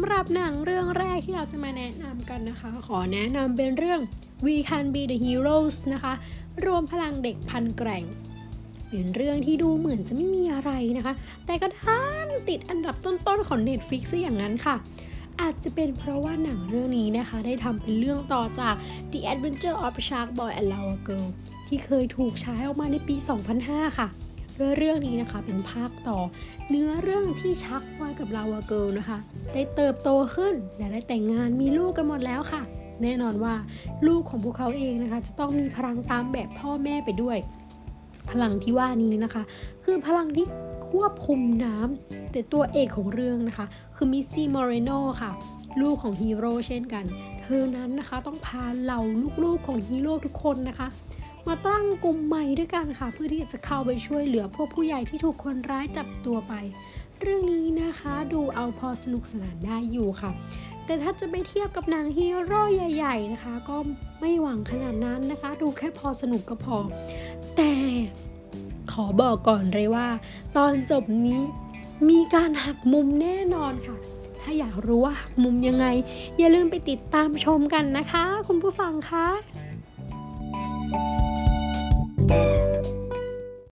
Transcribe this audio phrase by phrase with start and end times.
[0.00, 4.00] ำหรับหนังเรื่องแรกที่เราจะมาแนะนำกันนะคะ ขอแนะนำเป็นเรื่อง
[4.44, 6.12] We Can Be the Heroes นะคะ
[6.64, 8.04] รวมพลังเด็กพันแกร่ง
[8.88, 11.14] เป็นเรื่องที่ดูเหมือนจะไม่มีอะไรนะคะ
[11.46, 14.76] แต่ก็ท่านติดอันดับต้นๆของ Netflix ซะอย่างนั้นค่ะ
[15.40, 18.74] อาจจะเป็นเพราะว่าหนังเรื่องนี้นะคะ ได้ทำเป็นเรื่องต่อจาก
[19.12, 21.26] The Adventure of Shark Boy and Lava Girl
[21.68, 23.16] ที่เคยถูกฉายออกมาในปี
[23.56, 24.08] 2005 ค่ะ
[24.58, 26.18] โดยเรื่องนี้นะคะเป็นภาคต่อ
[26.68, 29.18] เนื้อเรื่องที่ Sharkboy กับ Lavagirl นะคะ
[29.52, 32.62] ได้เติบโตขึ้นและได้แต่งงานมีลูกกันหมดแล้วค่ะ
[33.02, 33.54] แน่นอนว่า
[34.06, 37.38] ลูกของพวกเขาเองนะคะ จะต้องมีพลังตามแบบพ่อแม่ไปด้วย
[38.30, 39.42] พลังที่ว่านี้นะคะ
[39.84, 40.46] คือพลังที่
[40.90, 44.90] ควบคุมน้ำแต่ตัวเอกของเรื่องนะคะ คือ Missy Moreno
[45.22, 45.30] ค่ะ
[45.80, 47.04] ลูกของฮีโร่เช่นกัน
[47.42, 49.00] เธอนั้นนะคะต้องพาเหล่า
[49.42, 50.88] ลูกๆของฮีโร่ทุกคนนะคะ
[51.46, 56.54] มาตั้งกลุ่มใหม่ด้วยกันค่ะ เพื่อที่จะเข้าไปช่วยเหลือพวกผู้ใหญ่ที่ถูกคนร้ายจับตัวไป
[57.20, 60.30] เรื่องนี้นะคะดูเอาพอสนุกสนานได้อยู่ค่ะ
[60.86, 63.76] แต่ถ้าจะไปเทียบกับหนังฮีโร่ใหญ่ ๆนะคะ ก็
[64.20, 66.76] ไม่หวังขนาดนั้นนะคะ ดูแค่พอสนุกก็พอ
[67.56, 67.72] แต่
[68.92, 70.06] ขอบอกก่อนเลยว่า
[70.56, 71.40] ตอนจบนี้
[72.08, 73.96] มีการหักมุมแน่นอนค่ะ
[74.40, 75.86] ถ้าอยากรู้ว่าหักมุมยังไง
[76.38, 79.26] อย่าลืมไปติดตามชมกันนะคะ คุณผู้ฟังคะ
[80.92, 81.41] Bye.